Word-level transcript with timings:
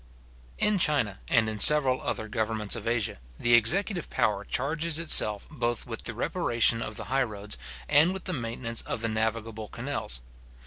In 0.57 0.79
China, 0.79 1.19
and 1.27 1.47
in 1.47 1.59
several 1.59 2.01
other 2.01 2.27
governments 2.27 2.75
of 2.75 2.87
Asia, 2.87 3.19
the 3.37 3.53
executive 3.53 4.09
power 4.09 4.43
charges 4.43 4.97
itself 4.97 5.47
both 5.51 5.85
with 5.85 6.05
the 6.05 6.15
reparation 6.15 6.81
of 6.81 6.95
the 6.95 7.03
high 7.13 7.21
roads, 7.21 7.55
and 7.87 8.11
with 8.11 8.23
the 8.23 8.33
maintenance 8.33 8.81
of 8.81 9.01
the 9.01 9.07
navigable 9.09 9.67
canals. 9.67 10.21